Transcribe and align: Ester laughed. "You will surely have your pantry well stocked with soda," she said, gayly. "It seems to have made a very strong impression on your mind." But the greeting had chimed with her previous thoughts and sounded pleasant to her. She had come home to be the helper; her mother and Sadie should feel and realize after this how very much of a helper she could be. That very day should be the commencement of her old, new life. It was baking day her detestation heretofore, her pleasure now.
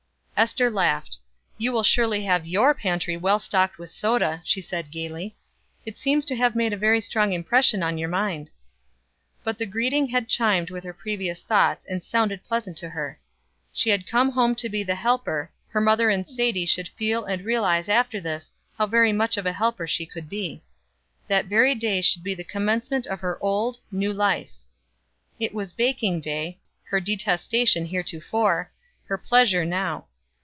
Ester 0.41 0.71
laughed. 0.71 1.19
"You 1.59 1.71
will 1.71 1.83
surely 1.83 2.23
have 2.23 2.47
your 2.47 2.73
pantry 2.73 3.15
well 3.15 3.37
stocked 3.37 3.77
with 3.77 3.91
soda," 3.91 4.41
she 4.43 4.59
said, 4.59 4.89
gayly. 4.89 5.37
"It 5.85 5.99
seems 5.99 6.25
to 6.25 6.35
have 6.35 6.55
made 6.55 6.73
a 6.73 6.77
very 6.77 6.99
strong 6.99 7.31
impression 7.31 7.83
on 7.83 7.99
your 7.99 8.09
mind." 8.09 8.49
But 9.43 9.59
the 9.59 9.67
greeting 9.67 10.07
had 10.07 10.27
chimed 10.27 10.71
with 10.71 10.83
her 10.83 10.95
previous 10.95 11.43
thoughts 11.43 11.85
and 11.85 12.03
sounded 12.03 12.43
pleasant 12.43 12.75
to 12.77 12.89
her. 12.89 13.19
She 13.71 13.91
had 13.91 14.07
come 14.07 14.31
home 14.31 14.55
to 14.55 14.67
be 14.67 14.81
the 14.81 14.95
helper; 14.95 15.51
her 15.69 15.79
mother 15.79 16.09
and 16.09 16.27
Sadie 16.27 16.65
should 16.65 16.87
feel 16.87 17.23
and 17.23 17.45
realize 17.45 17.87
after 17.87 18.19
this 18.19 18.51
how 18.79 18.87
very 18.87 19.13
much 19.13 19.37
of 19.37 19.45
a 19.45 19.53
helper 19.53 19.85
she 19.85 20.07
could 20.07 20.27
be. 20.27 20.63
That 21.27 21.45
very 21.45 21.75
day 21.75 22.01
should 22.01 22.23
be 22.23 22.33
the 22.33 22.43
commencement 22.43 23.05
of 23.05 23.19
her 23.19 23.37
old, 23.43 23.77
new 23.91 24.11
life. 24.11 24.55
It 25.39 25.53
was 25.53 25.71
baking 25.71 26.21
day 26.21 26.57
her 26.85 26.99
detestation 26.99 27.85
heretofore, 27.85 28.71
her 29.05 29.17
pleasure 29.19 29.65
now. 29.65 30.07